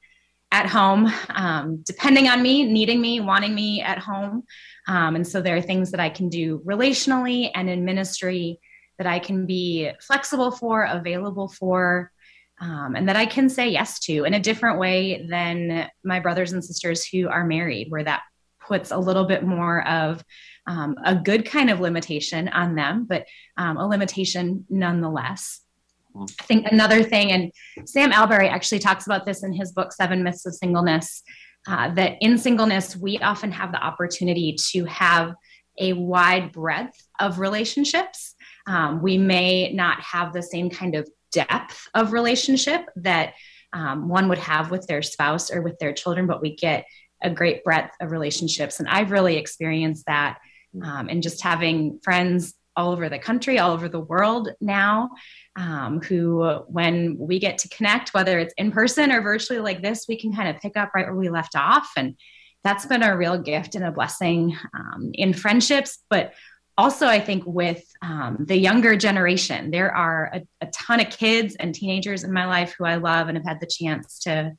[0.50, 4.44] at home um, depending on me, needing me, wanting me at home.
[4.86, 8.60] Um, and so there are things that I can do relationally and in ministry
[8.98, 12.12] that I can be flexible for, available for.
[12.60, 16.52] Um, and that I can say yes to in a different way than my brothers
[16.52, 18.22] and sisters who are married, where that
[18.66, 20.24] puts a little bit more of
[20.66, 25.60] um, a good kind of limitation on them, but um, a limitation nonetheless.
[26.14, 26.24] Hmm.
[26.40, 27.52] I think another thing, and
[27.86, 31.22] Sam Allberry actually talks about this in his book, Seven Myths of Singleness,
[31.66, 35.34] uh, that in singleness, we often have the opportunity to have
[35.78, 38.34] a wide breadth of relationships.
[38.66, 43.34] Um, we may not have the same kind of depth of relationship that
[43.72, 46.84] um, one would have with their spouse or with their children, but we get
[47.24, 48.78] a great breadth of relationships.
[48.78, 50.38] And I've really experienced that.
[50.82, 55.10] Um, and just having friends all over the country, all over the world now,
[55.56, 60.06] um, who, when we get to connect, whether it's in person or virtually like this,
[60.08, 61.90] we can kind of pick up right where we left off.
[61.96, 62.16] And
[62.64, 66.34] that's been a real gift and a blessing um, in friendships, but
[66.76, 69.70] also I think with um, the younger generation.
[69.70, 73.28] There are a, a ton of kids and teenagers in my life who I love
[73.28, 74.52] and have had the chance to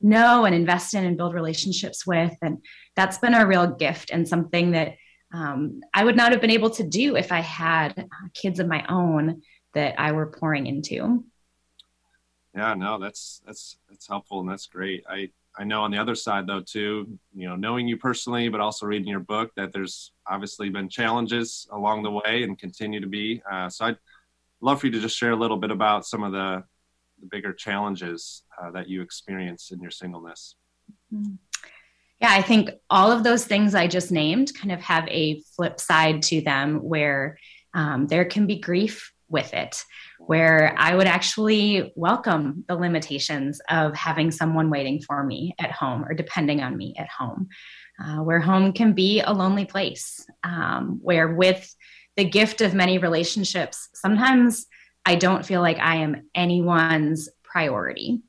[0.00, 2.34] know and invest in and build relationships with.
[2.42, 2.58] And
[2.96, 4.96] that's been a real gift and something that
[5.32, 8.66] um, I would not have been able to do if I had uh, kids of
[8.66, 9.42] my own
[9.74, 11.24] that I were pouring into.
[12.54, 15.04] Yeah, no, that's that's that's helpful and that's great.
[15.08, 18.60] I I know on the other side though too, you know, knowing you personally, but
[18.60, 23.06] also reading your book, that there's obviously been challenges along the way and continue to
[23.06, 23.42] be.
[23.50, 23.98] Uh, so I'd
[24.60, 26.64] love for you to just share a little bit about some of the
[27.20, 30.56] the bigger challenges uh, that you experience in your singleness?
[31.12, 31.34] Mm-hmm.
[32.20, 35.78] Yeah, I think all of those things I just named kind of have a flip
[35.78, 37.38] side to them where
[37.74, 39.84] um, there can be grief with it,
[40.18, 46.04] where I would actually welcome the limitations of having someone waiting for me at home
[46.04, 47.48] or depending on me at home,
[48.02, 51.72] uh, where home can be a lonely place, um, where with
[52.16, 54.66] the gift of many relationships, sometimes
[55.08, 58.20] I don't feel like I am anyone's priority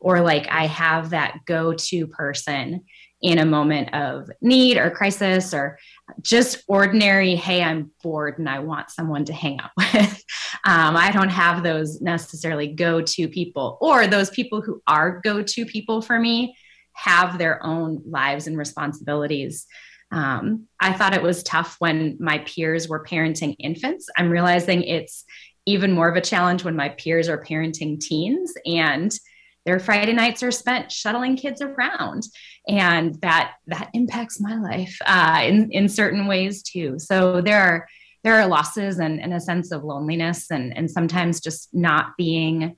[0.00, 2.84] or like I have that go to person
[3.22, 5.78] in a moment of need or crisis or
[6.22, 10.24] just ordinary, hey, I'm bored and I want someone to hang out with.
[10.64, 15.40] Um, I don't have those necessarily go to people, or those people who are go
[15.40, 16.56] to people for me
[16.94, 19.66] have their own lives and responsibilities.
[20.10, 24.08] Um, I thought it was tough when my peers were parenting infants.
[24.16, 25.24] I'm realizing it's
[25.66, 29.16] even more of a challenge when my peers are parenting teens and
[29.64, 32.24] their Friday nights are spent shuttling kids around,
[32.68, 36.98] and that that impacts my life uh, in in certain ways too.
[36.98, 37.88] So there are
[38.22, 42.76] there are losses and, and a sense of loneliness and, and sometimes just not being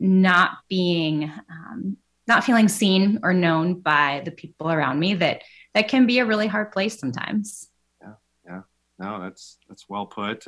[0.00, 1.96] not being um,
[2.26, 5.42] not feeling seen or known by the people around me that
[5.74, 7.68] that can be a really hard place sometimes.
[8.00, 8.14] Yeah
[8.46, 8.60] yeah.
[8.98, 10.46] No that's that's well put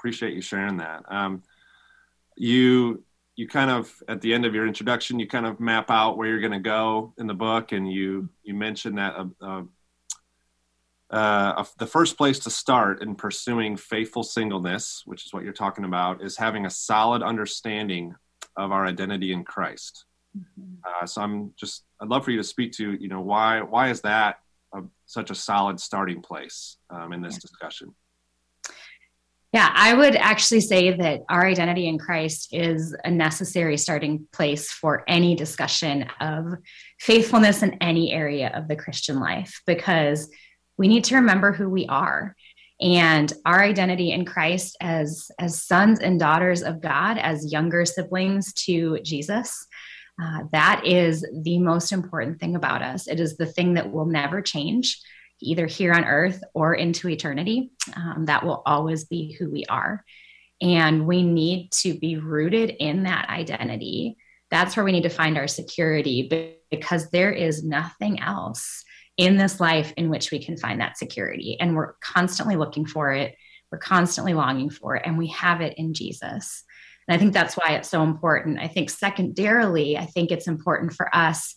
[0.00, 1.42] appreciate you sharing that um,
[2.34, 3.04] you
[3.36, 6.26] you kind of at the end of your introduction you kind of map out where
[6.26, 9.62] you're going to go in the book and you you mentioned that uh, uh,
[11.10, 15.84] uh, the first place to start in pursuing faithful singleness which is what you're talking
[15.84, 18.14] about is having a solid understanding
[18.56, 20.76] of our identity in christ mm-hmm.
[20.82, 23.90] Uh, so i'm just i'd love for you to speak to you know why why
[23.90, 24.36] is that
[24.74, 27.40] a, such a solid starting place um, in this yeah.
[27.40, 27.94] discussion
[29.52, 34.70] yeah, I would actually say that our identity in Christ is a necessary starting place
[34.70, 36.46] for any discussion of
[37.00, 40.30] faithfulness in any area of the Christian life because
[40.78, 42.36] we need to remember who we are.
[42.80, 48.54] And our identity in Christ as as sons and daughters of God as younger siblings
[48.54, 49.66] to Jesus
[50.20, 53.06] uh, that is the most important thing about us.
[53.06, 55.00] It is the thing that will never change
[55.40, 57.70] either here on earth or into eternity.
[57.96, 60.04] Um, that will always be who we are.
[60.60, 64.16] And we need to be rooted in that identity.
[64.50, 68.84] That's where we need to find our security because there is nothing else
[69.16, 71.56] in this life in which we can find that security.
[71.60, 73.34] And we're constantly looking for it,
[73.70, 76.64] we're constantly longing for it, and we have it in Jesus.
[77.06, 78.60] And I think that's why it's so important.
[78.60, 81.54] I think, secondarily, I think it's important for us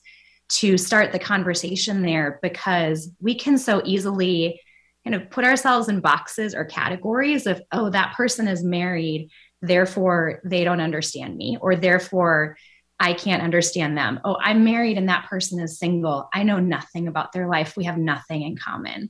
[0.49, 4.59] to start the conversation there because we can so easily
[5.05, 9.29] kind of put ourselves in boxes or categories of, oh, that person is married,
[9.61, 12.57] therefore they don't understand me, or therefore
[12.99, 14.19] I can't understand them.
[14.23, 16.29] Oh, I'm married and that person is single.
[16.33, 17.75] I know nothing about their life.
[17.75, 19.09] We have nothing in common.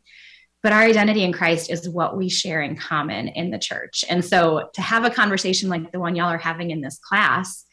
[0.63, 4.05] But our identity in Christ is what we share in common in the church.
[4.09, 7.65] And so to have a conversation like the one y'all are having in this class,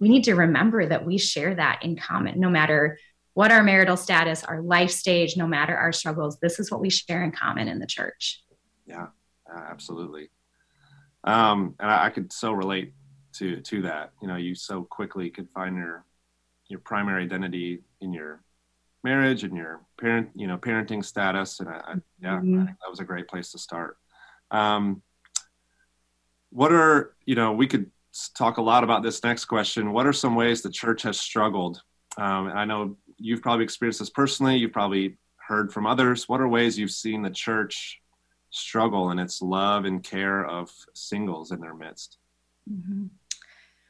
[0.00, 2.98] we need to remember that we share that in common, no matter
[3.38, 6.90] what our marital status, our life stage, no matter our struggles, this is what we
[6.90, 8.42] share in common in the church.
[8.84, 9.06] Yeah,
[9.48, 10.30] absolutely.
[11.22, 12.94] Um, and I, I could so relate
[13.34, 14.10] to to that.
[14.20, 16.04] You know, you so quickly could find your
[16.66, 18.42] your primary identity in your
[19.04, 21.60] marriage and your parent, you know, parenting status.
[21.60, 22.62] And I, I yeah, mm-hmm.
[22.62, 23.98] I think that was a great place to start.
[24.50, 25.00] Um,
[26.50, 27.88] what are you know we could
[28.36, 29.92] talk a lot about this next question.
[29.92, 31.80] What are some ways the church has struggled?
[32.16, 34.56] Um, I know you've probably experienced this personally.
[34.56, 36.28] You've probably heard from others.
[36.28, 38.00] What are ways you've seen the church
[38.50, 42.18] struggle in its love and care of singles in their midst?
[42.70, 43.06] Mm-hmm.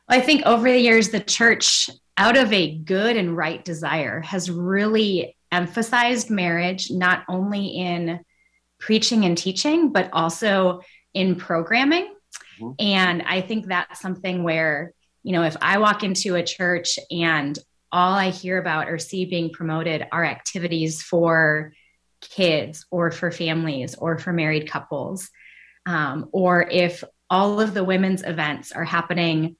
[0.08, 4.20] Well, I think over the years, the church, out of a good and right desire,
[4.22, 8.20] has really emphasized marriage, not only in
[8.80, 10.80] preaching and teaching, but also
[11.14, 12.14] in programming.
[12.60, 12.70] Mm-hmm.
[12.78, 17.58] And I think that's something where, you know, if I walk into a church and
[17.92, 21.72] all I hear about or see being promoted are activities for
[22.20, 25.30] kids or for families or for married couples.
[25.86, 29.56] Um, or if all of the women's events are happening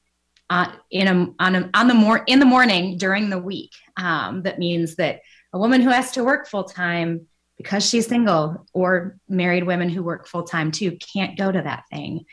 [0.50, 4.42] uh, in a, on, a, on the more in the morning during the week, um,
[4.42, 5.20] that means that
[5.52, 10.02] a woman who has to work full time because she's single or married women who
[10.02, 12.24] work full time too can't go to that thing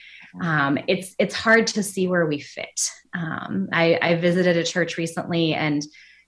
[0.41, 2.89] um, it's it's hard to see where we fit.
[3.13, 5.83] Um, I, I visited a church recently and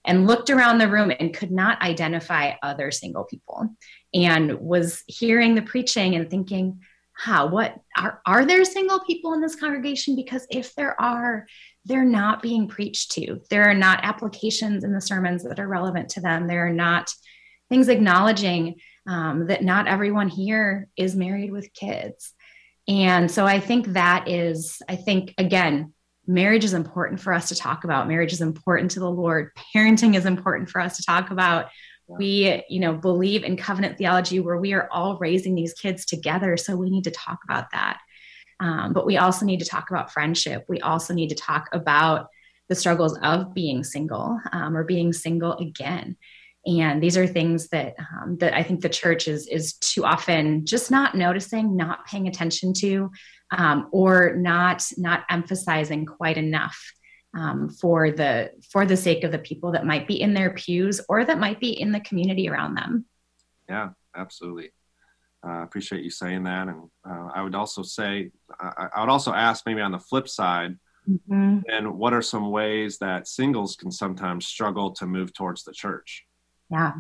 [0.05, 3.69] and looked around the room and could not identify other single people,
[4.13, 6.81] and was hearing the preaching and thinking,
[7.13, 7.47] "How?
[7.47, 10.15] What are are there single people in this congregation?
[10.15, 11.47] Because if there are."
[11.85, 13.39] They're not being preached to.
[13.49, 16.45] There are not applications in the sermons that are relevant to them.
[16.45, 17.09] There are not
[17.69, 22.33] things acknowledging um, that not everyone here is married with kids
[22.87, 25.93] and so I think that is, I think, again,
[26.25, 28.07] marriage is important for us to talk about.
[28.07, 29.51] Marriage is important to the Lord.
[29.75, 31.67] Parenting is important for us to talk about.
[32.07, 36.55] We, you know, believe in covenant theology where we are all raising these kids together.
[36.55, 37.99] So we need to talk about that.
[38.61, 40.65] Um, but we also need to talk about friendship.
[40.69, 42.27] We also need to talk about
[42.69, 46.15] the struggles of being single um, or being single again
[46.67, 50.65] and these are things that um, that I think the church is is too often
[50.65, 53.09] just not noticing, not paying attention to,
[53.51, 56.77] um, or not not emphasizing quite enough
[57.35, 60.99] um, for the for the sake of the people that might be in their pews
[61.07, 63.05] or that might be in the community around them.
[63.69, 64.71] Yeah, absolutely.
[65.43, 69.09] I uh, appreciate you saying that, and uh, I would also say I, I, would
[69.09, 70.75] also ask maybe on the flip side.
[71.09, 71.59] Mm-hmm.
[71.71, 76.26] And what are some ways that singles can sometimes struggle to move towards the church?
[76.69, 76.93] Yeah.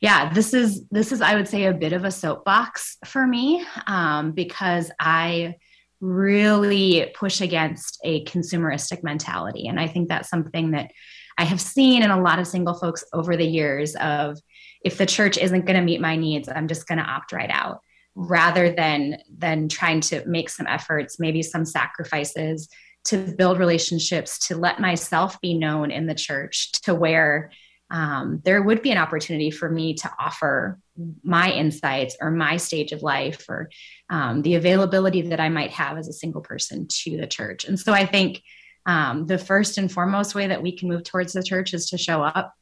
[0.00, 3.64] yeah this is this is i would say a bit of a soapbox for me
[3.86, 5.54] um, because i
[6.00, 10.90] really push against a consumeristic mentality and i think that's something that
[11.38, 14.38] i have seen in a lot of single folks over the years of
[14.84, 17.50] if the church isn't going to meet my needs i'm just going to opt right
[17.50, 17.80] out
[18.14, 22.68] rather than than trying to make some efforts maybe some sacrifices
[23.04, 27.50] to build relationships to let myself be known in the church to where
[27.90, 30.78] um, there would be an opportunity for me to offer
[31.22, 33.70] my insights or my stage of life or
[34.10, 37.64] um, the availability that I might have as a single person to the church.
[37.64, 38.42] And so I think
[38.86, 41.98] um, the first and foremost way that we can move towards the church is to
[41.98, 42.54] show up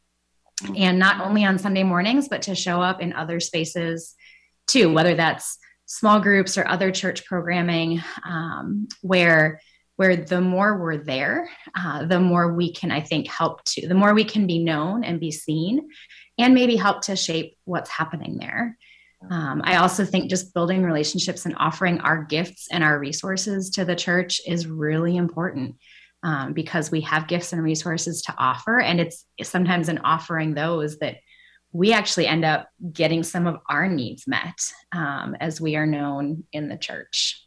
[0.77, 4.15] and not only on Sunday mornings, but to show up in other spaces
[4.67, 9.61] too, whether that's small groups or other church programming um, where
[9.97, 13.95] where the more we're there, uh, the more we can, I think, help to, the
[13.95, 15.89] more we can be known and be seen,
[16.39, 18.77] and maybe help to shape what's happening there.
[19.31, 23.85] Um, I also think just building relationships and offering our gifts and our resources to
[23.85, 25.77] the church is really important
[26.23, 28.81] um, because we have gifts and resources to offer.
[28.81, 31.17] And it's sometimes in offering those that
[31.73, 34.59] we actually end up getting some of our needs met
[34.93, 37.44] um, as we are known in the church.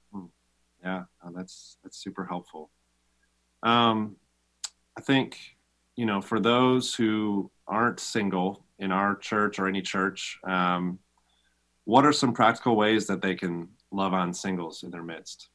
[0.84, 1.04] Yeah,
[1.36, 2.70] that's that's super helpful.
[3.64, 4.16] Um,
[4.98, 5.38] I think
[5.96, 11.00] you know for those who aren't single in our church or any church, um,
[11.86, 15.50] what are some practical ways that they can love on singles in their midst?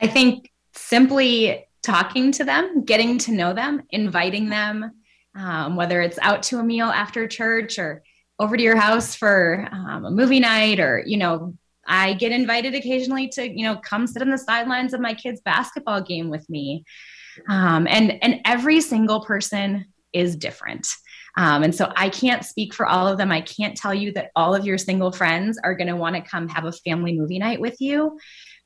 [0.00, 4.92] I think simply talking to them, getting to know them, inviting them,
[5.34, 8.02] um, whether it's out to a meal after church or
[8.38, 11.54] over to your house for um, a movie night or you know
[11.88, 15.40] I get invited occasionally to, you know, come sit on the sidelines of my kids'
[15.40, 16.84] basketball game with me.
[17.48, 20.86] Um, and and every single person is different.
[21.36, 23.30] Um, and so I can't speak for all of them.
[23.30, 26.22] I can't tell you that all of your single friends are going to want to
[26.22, 28.18] come have a family movie night with you.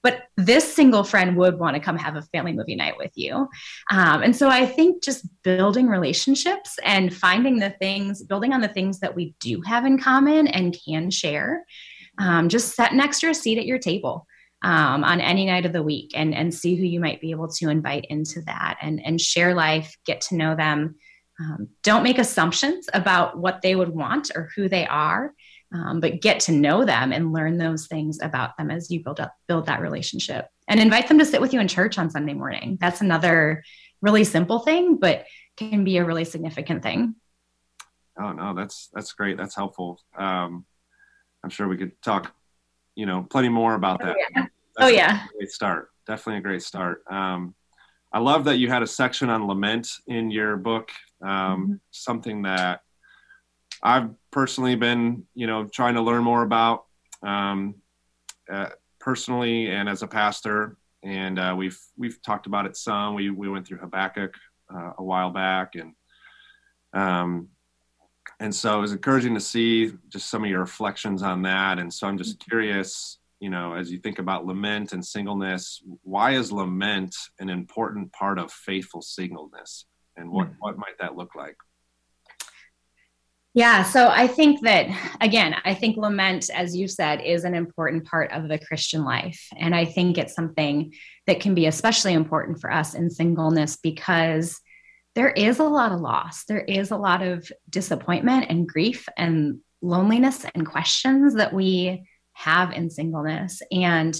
[0.03, 3.49] But this single friend would want to come have a family movie night with you.
[3.91, 8.69] Um, and so I think just building relationships and finding the things, building on the
[8.69, 11.65] things that we do have in common and can share
[12.19, 14.27] um, just set an extra seat at your table
[14.63, 17.49] um, on any night of the week and, and see who you might be able
[17.49, 20.97] to invite into that and, and share life, get to know them.
[21.41, 25.33] Um, don't make assumptions about what they would want or who they are,
[25.75, 29.19] um, but get to know them and learn those things about them as you build
[29.19, 30.47] up build that relationship.
[30.69, 32.79] And invite them to sit with you in church on Sunday morning.
[32.81, 33.65] That's another
[34.01, 35.25] really simple thing, but
[35.57, 37.15] can be a really significant thing.
[38.21, 39.37] Oh no, that's that's great.
[39.39, 40.01] That's helpful.
[40.17, 40.67] Um,
[41.45, 42.35] I'm sure we could talk,
[42.95, 44.17] you know, plenty more about that.
[44.17, 44.47] Oh yeah.
[44.79, 45.27] oh, yeah.
[45.37, 45.91] great start.
[46.07, 47.03] Definitely a great start.
[47.11, 47.55] Um,
[48.13, 50.91] I love that you had a section on lament in your book.
[51.23, 51.73] Um, mm-hmm.
[51.91, 52.81] Something that
[53.83, 56.85] I've personally been, you know, trying to learn more about
[57.23, 57.77] um,
[58.51, 60.77] uh, personally and as a pastor.
[61.03, 63.15] And uh, we've we've talked about it some.
[63.15, 64.35] We we went through Habakkuk
[64.73, 65.95] uh, a while back, and
[66.93, 67.49] um,
[68.41, 71.79] and so it was encouraging to see just some of your reflections on that.
[71.79, 76.33] And so i'm just curious you know as you think about lament and singleness why
[76.33, 79.87] is lament an important part of faithful singleness?
[80.17, 80.57] And what mm-hmm.
[80.61, 81.57] what might that look like?
[83.55, 84.87] Yeah so i think that
[85.21, 89.41] again i think lament as you said is an important part of the christian life.
[89.57, 90.93] And i think it's something
[91.27, 94.61] that can be especially important for us in singleness because
[95.15, 96.45] there is a lot of loss.
[96.45, 102.73] There is a lot of disappointment and grief and loneliness and questions that we have
[102.73, 103.61] in singleness.
[103.71, 104.19] And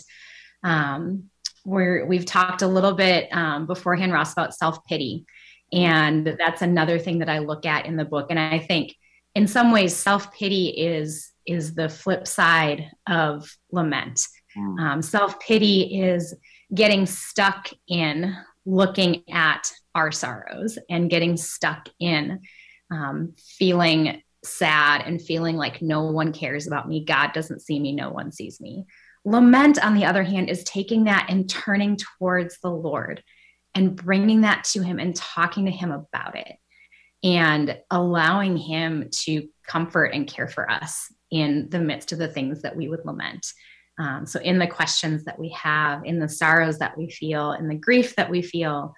[0.63, 1.25] um,
[1.65, 5.25] we're, we've talked a little bit um, beforehand, Ross, about self pity.
[5.73, 8.27] And that's another thing that I look at in the book.
[8.29, 8.95] And I think
[9.35, 14.21] in some ways, self pity is is the flip side of lament.
[14.57, 14.81] Mm.
[14.81, 16.35] Um, self pity is
[16.75, 22.41] getting stuck in looking at our sorrows and getting stuck in
[22.91, 27.05] um, feeling sad and feeling like no one cares about me.
[27.05, 27.93] God doesn't see me.
[27.93, 28.85] No one sees me.
[29.25, 33.23] Lament, on the other hand, is taking that and turning towards the Lord
[33.75, 36.57] and bringing that to Him and talking to Him about it
[37.23, 42.63] and allowing Him to comfort and care for us in the midst of the things
[42.63, 43.47] that we would lament.
[43.99, 47.69] Um, so, in the questions that we have, in the sorrows that we feel, in
[47.69, 48.95] the grief that we feel,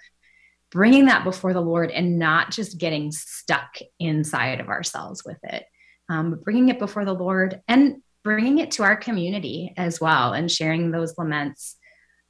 [0.75, 5.65] bringing that before the Lord and not just getting stuck inside of ourselves with it,
[6.09, 10.33] um, but bringing it before the Lord and bringing it to our community as well
[10.33, 11.77] and sharing those laments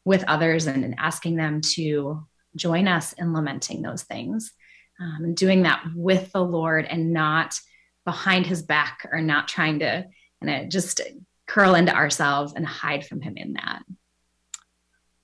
[0.05, 2.23] with others and, and asking them to
[2.55, 4.53] join us in lamenting those things
[5.01, 7.59] um, and doing that with the Lord and not
[8.05, 10.05] behind his back or not trying to
[10.45, 11.01] kind of just
[11.47, 13.83] curl into ourselves and hide from him in that.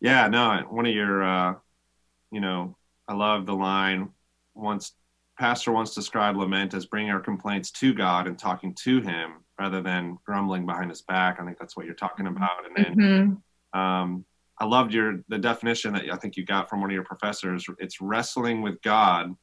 [0.00, 1.54] Yeah, no, one of your, uh,
[2.32, 2.78] you know,
[3.11, 4.11] I love the line
[4.54, 4.92] once
[5.36, 9.82] pastor once described lament as bringing our complaints to God and talking to him rather
[9.82, 11.40] than grumbling behind his back.
[11.40, 12.66] I think that's what you're talking about.
[12.66, 12.94] And then
[13.74, 13.78] mm-hmm.
[13.78, 14.24] um,
[14.61, 17.66] I loved your the definition that I think you got from one of your professors.
[17.80, 19.34] It's wrestling with God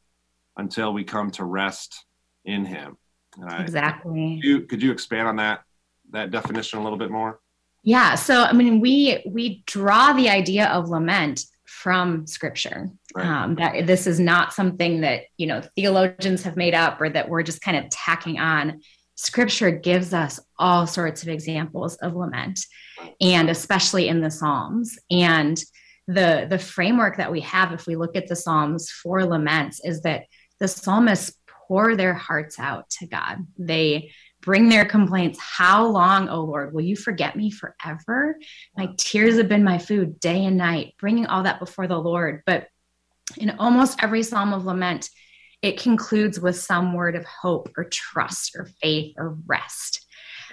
[0.55, 2.05] until we come to rest
[2.45, 2.97] in Him.
[3.45, 4.39] I, exactly.
[4.41, 5.63] Could you, could you expand on that
[6.11, 7.41] that definition a little bit more?
[7.83, 8.15] Yeah.
[8.15, 12.89] So I mean, we we draw the idea of lament from Scripture.
[13.15, 13.25] Right.
[13.25, 17.29] Um, that this is not something that you know theologians have made up or that
[17.29, 18.81] we're just kind of tacking on
[19.17, 22.59] scripture gives us all sorts of examples of lament
[23.19, 25.63] and especially in the psalms and
[26.07, 30.01] the the framework that we have if we look at the psalms for laments is
[30.01, 30.23] that
[30.59, 31.35] the psalmists
[31.67, 34.11] pour their hearts out to god they
[34.41, 38.37] bring their complaints how long o lord will you forget me forever
[38.75, 42.41] my tears have been my food day and night bringing all that before the lord
[42.45, 42.67] but
[43.37, 45.09] in almost every psalm of lament
[45.61, 50.05] it concludes with some word of hope or trust or faith or rest.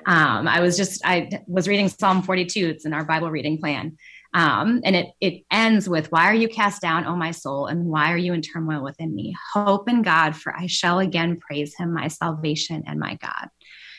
[0.07, 3.97] Um, I was just, I was reading Psalm 42, it's in our Bible reading plan.
[4.35, 7.67] Um, and it, it ends with, Why are you cast down, O my soul?
[7.67, 9.35] And why are you in turmoil within me?
[9.53, 13.49] Hope in God, for I shall again praise him, my salvation and my God.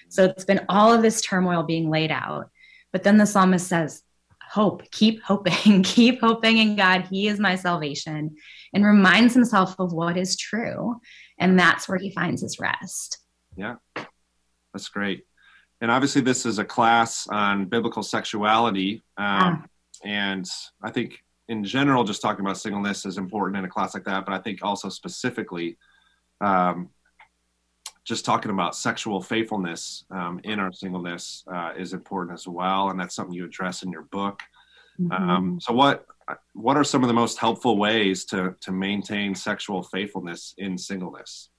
[0.09, 2.49] So it's been all of this turmoil being laid out.
[2.91, 4.03] But then the psalmist says,
[4.51, 7.07] Hope, keep hoping, keep hoping in God.
[7.09, 8.36] He is my salvation
[8.73, 10.99] and reminds himself of what is true.
[11.39, 13.19] And that's where he finds his rest.
[13.55, 13.75] Yeah,
[14.73, 15.25] that's great.
[15.79, 19.03] And obviously, this is a class on biblical sexuality.
[19.17, 19.65] Um,
[20.06, 20.45] And
[20.82, 24.26] I think in general, just talking about singleness is important in a class like that.
[24.26, 25.78] But I think also specifically,
[26.41, 26.89] um,
[28.03, 32.89] just talking about sexual faithfulness um, in our singleness uh, is important as well.
[32.89, 34.41] And that's something you address in your book.
[34.99, 35.12] Mm-hmm.
[35.12, 36.06] Um, so, what
[36.53, 41.49] what are some of the most helpful ways to to maintain sexual faithfulness in singleness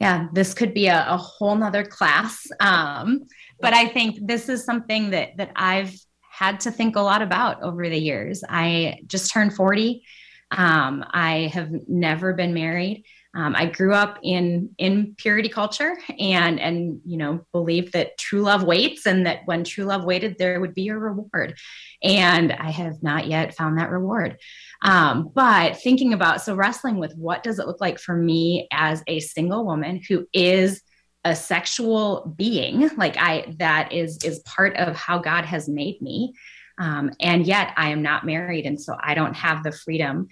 [0.00, 3.24] yeah this could be a, a whole nother class um,
[3.60, 5.94] but i think this is something that that i've
[6.36, 8.42] had to think a lot about over the years.
[8.48, 10.02] I just turned 40
[10.50, 13.04] um, i have never been married.
[13.34, 18.40] Um, I grew up in in purity culture and and you know believed that true
[18.40, 21.58] love waits and that when true love waited there would be a reward,
[22.02, 24.38] and I have not yet found that reward.
[24.82, 29.02] Um, but thinking about so wrestling with what does it look like for me as
[29.06, 30.82] a single woman who is
[31.26, 36.32] a sexual being like I that is is part of how God has made me.
[36.78, 38.64] Um, and yet I am not married.
[38.64, 40.28] And so I don't have the freedom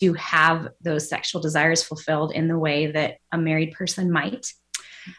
[0.00, 4.46] to have those sexual desires fulfilled in the way that a married person might.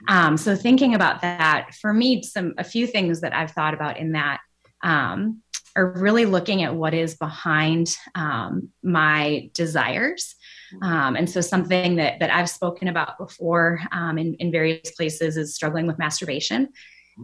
[0.08, 3.98] Um, so thinking about that, for me, some a few things that I've thought about
[3.98, 4.40] in that
[4.82, 5.42] um,
[5.76, 10.36] are really looking at what is behind um, my desires.
[10.82, 15.38] Um, and so something that, that I've spoken about before um, in, in various places
[15.38, 16.70] is struggling with masturbation.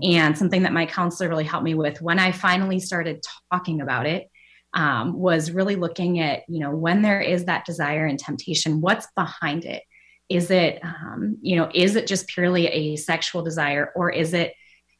[0.03, 4.05] And something that my counselor really helped me with when I finally started talking about
[4.05, 4.29] it
[4.73, 9.07] um, was really looking at, you know, when there is that desire and temptation, what's
[9.15, 9.81] behind it?
[10.29, 14.53] Is it, um, you know, is it just purely a sexual desire or is it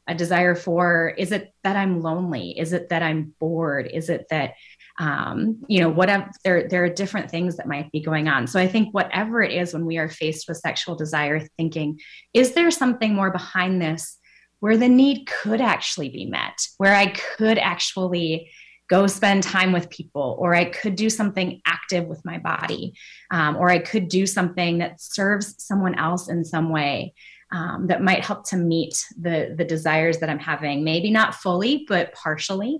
[0.08, 2.58] a desire for, is it that I'm lonely?
[2.58, 3.90] Is it that I'm bored?
[3.92, 4.54] Is it that,
[4.98, 8.46] um, you know, whatever, there, there are different things that might be going on.
[8.46, 12.00] So I think whatever it is when we are faced with sexual desire, thinking,
[12.34, 14.18] is there something more behind this
[14.60, 18.50] where the need could actually be met, where I could actually
[18.88, 22.94] go spend time with people, or I could do something active with my body,
[23.30, 27.14] um, or I could do something that serves someone else in some way.
[27.50, 31.86] Um, that might help to meet the the desires that I'm having, maybe not fully,
[31.88, 32.78] but partially.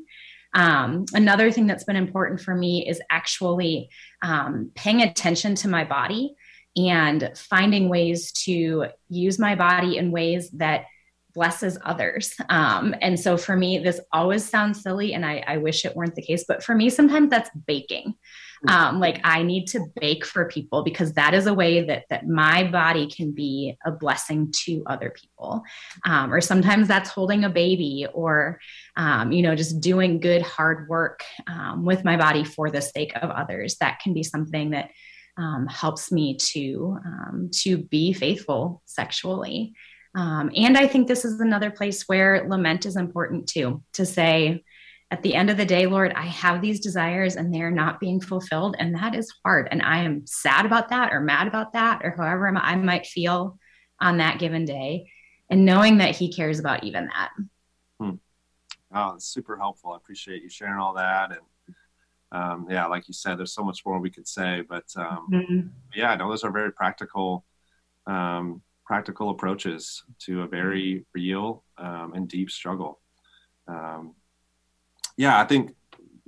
[0.55, 3.91] Um, another thing that's been important for me is actually
[4.23, 6.35] um, paying attention to my body
[6.77, 10.85] and finding ways to use my body in ways that
[11.35, 12.35] blesses others.
[12.49, 16.15] Um, and so for me, this always sounds silly, and I, I, wish it weren't
[16.15, 16.45] the case.
[16.49, 18.15] But for me, sometimes that's baking.
[18.67, 22.27] Um, like I need to bake for people because that is a way that that
[22.27, 25.63] my body can be a blessing to other people.
[26.05, 28.59] Um, or sometimes that's holding a baby, or
[28.97, 33.13] um, you know, just doing good hard work um, with my body for the sake
[33.17, 33.77] of others.
[33.77, 34.91] That can be something that
[35.37, 36.99] um, helps me to
[37.53, 39.75] to be faithful sexually.
[40.15, 44.65] Um, and I think this is another place where lament is important too to say,
[45.11, 48.21] at the end of the day, Lord, I have these desires and they're not being
[48.21, 48.77] fulfilled.
[48.79, 49.69] And that is hard.
[49.71, 53.59] And I am sad about that or mad about that or however I might feel.
[54.01, 55.11] on that given day
[55.51, 57.31] and knowing that he cares about even that.
[58.01, 58.15] Hmm.
[58.95, 59.93] Oh, it's super helpful.
[59.93, 61.31] I appreciate you sharing all that.
[61.31, 61.75] And
[62.31, 65.69] um, yeah, like you said, there's so much more we could say, but um, mm-hmm.
[65.95, 67.45] yeah, no, those are very practical,
[68.07, 73.01] um, practical approaches to a very real um, and deep struggle.
[73.67, 74.15] Um,
[75.19, 75.75] yeah, I think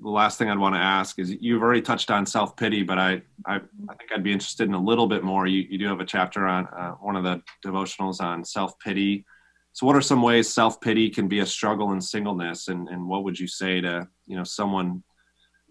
[0.01, 2.99] the last thing I'd want to ask is you've already touched on self pity, but
[2.99, 5.47] I, I, I think I'd be interested in a little bit more.
[5.47, 9.25] You, you do have a chapter on uh, one of the devotionals on self pity.
[9.73, 13.07] So, what are some ways self pity can be a struggle in singleness, and, and
[13.07, 15.05] what would you say to you know someone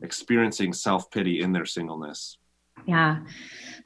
[0.02, 2.38] experiencing self pity in their singleness?
[2.86, 3.20] Yeah.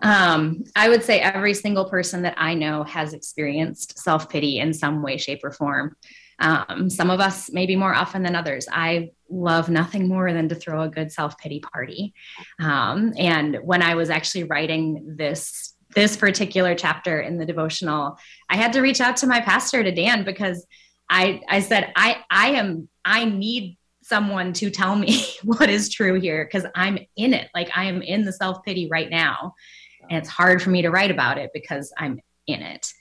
[0.01, 4.73] Um, I would say every single person that I know has experienced self pity in
[4.73, 5.95] some way, shape, or form.
[6.39, 8.67] Um, some of us maybe more often than others.
[8.71, 12.13] I love nothing more than to throw a good self pity party.
[12.59, 18.17] Um, and when I was actually writing this this particular chapter in the devotional,
[18.49, 20.65] I had to reach out to my pastor to Dan because
[21.09, 26.19] I I said I I am I need someone to tell me what is true
[26.19, 27.49] here because I'm in it.
[27.55, 29.53] Like I am in the self pity right now.
[30.09, 32.91] And it's hard for me to write about it because I'm in it.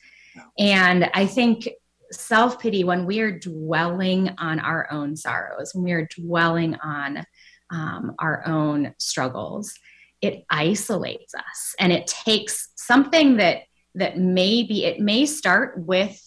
[0.58, 1.68] And I think
[2.12, 7.24] self pity, when we are dwelling on our own sorrows, when we are dwelling on
[7.70, 9.72] um, our own struggles,
[10.20, 13.62] it isolates us and it takes something that
[13.94, 16.18] that maybe it may start with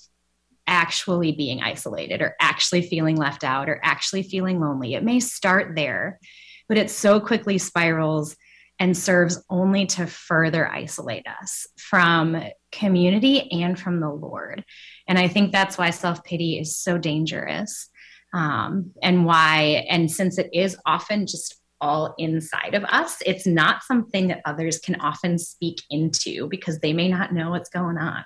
[0.68, 4.94] actually being isolated or actually feeling left out or actually feeling lonely.
[4.94, 6.20] It may start there,
[6.68, 8.36] but it so quickly spirals
[8.80, 12.38] and serves only to further isolate us from
[12.78, 14.64] community and from the Lord.
[15.08, 17.90] And I think that's why self pity is so dangerous.
[18.34, 23.84] Um, and why, and since it is often just all inside of us, it's not
[23.84, 28.24] something that others can often speak into because they may not know what's going on.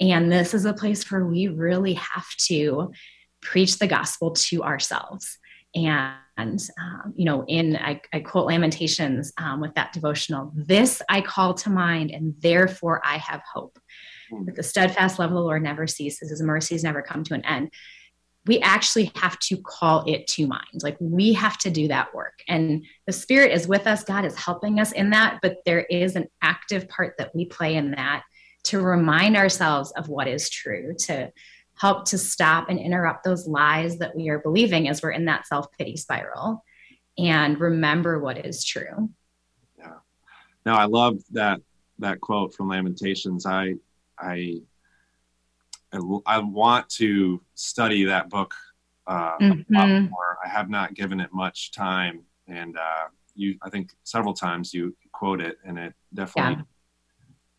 [0.00, 2.92] And this is a place where we really have to
[3.42, 5.38] preach the gospel to ourselves.
[5.76, 11.20] And, um, you know, in, I, I quote Lamentations um, with that devotional this I
[11.20, 13.78] call to mind, and therefore I have hope.
[14.44, 17.44] That the steadfast love of the Lord never ceases, his mercies never come to an
[17.44, 17.70] end.
[18.46, 20.82] We actually have to call it to mind.
[20.82, 22.40] Like we have to do that work.
[22.48, 24.02] And the Spirit is with us.
[24.02, 25.38] God is helping us in that.
[25.42, 28.24] But there is an active part that we play in that
[28.64, 31.32] to remind ourselves of what is true, to
[31.78, 35.46] help to stop and interrupt those lies that we are believing as we're in that
[35.46, 36.62] self pity spiral
[37.18, 39.10] and remember what is true.
[39.78, 39.94] Yeah.
[40.64, 41.60] Now I love that
[41.98, 43.46] that quote from Lamentations.
[43.46, 43.74] I
[44.18, 44.60] I
[46.26, 48.54] I, want to study that book
[49.06, 50.04] uh, mm-hmm.
[50.10, 50.38] more.
[50.44, 54.94] I have not given it much time, and uh, you I think several times you
[55.12, 56.64] quote it, and it definitely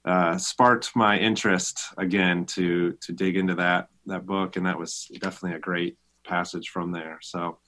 [0.06, 5.10] uh, sparked my interest again to to dig into that that book, and that was
[5.20, 7.20] definitely a great passage from there.
[7.22, 7.60] So,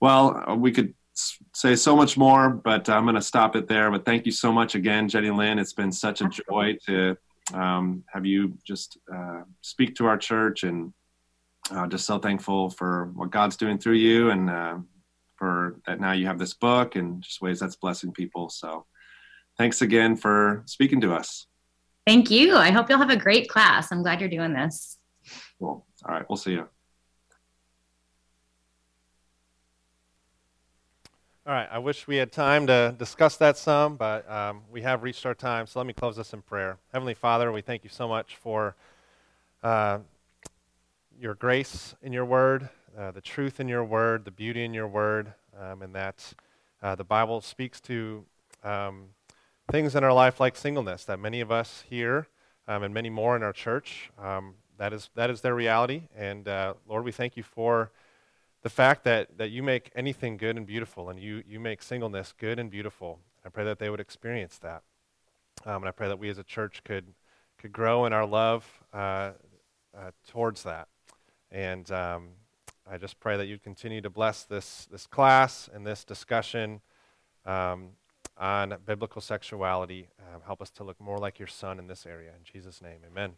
[0.00, 0.94] well, uh, we could
[1.54, 3.90] say so much more, but I'm going to stop it there.
[3.90, 5.60] But thank you so much again, Jenilyn.
[5.60, 7.16] It's been such a joy to
[7.52, 10.92] um, have you just uh, speak to our church, and
[11.70, 14.78] uh, just so thankful for what God's doing through you, and uh,
[15.36, 18.48] for that now you have this book, and just ways that's blessing people.
[18.48, 18.86] So,
[19.58, 21.46] thanks again for speaking to us.
[22.06, 22.56] Thank you.
[22.56, 23.92] I hope you'll have a great class.
[23.92, 24.96] I'm glad you're doing this.
[25.60, 25.84] Cool.
[26.06, 26.24] All right.
[26.26, 26.66] We'll see you.
[31.46, 31.68] All right.
[31.70, 35.34] I wish we had time to discuss that some, but um, we have reached our
[35.34, 35.66] time.
[35.66, 36.78] So let me close this in prayer.
[36.94, 38.74] Heavenly Father, we thank you so much for
[39.62, 39.98] uh,
[41.20, 44.88] your grace in your word, uh, the truth in your word, the beauty in your
[44.88, 46.32] word, um, and that
[46.82, 48.24] uh, the Bible speaks to.
[48.64, 49.10] Um,
[49.70, 52.26] things in our life like singleness that many of us here
[52.66, 56.08] um, and many more in our church, um, that, is, that is their reality.
[56.16, 57.92] And uh, Lord, we thank you for
[58.62, 62.32] the fact that, that you make anything good and beautiful, and you, you make singleness
[62.36, 63.18] good and beautiful.
[63.44, 64.82] I pray that they would experience that.
[65.66, 67.04] Um, and I pray that we as a church could,
[67.58, 69.32] could grow in our love uh,
[69.94, 70.88] uh, towards that.
[71.52, 72.28] And um,
[72.90, 76.80] I just pray that you continue to bless this, this class and this discussion.
[77.44, 77.90] Um,
[78.38, 80.08] on biblical sexuality.
[80.18, 82.30] Um, help us to look more like your son in this area.
[82.30, 83.34] In Jesus' name, amen.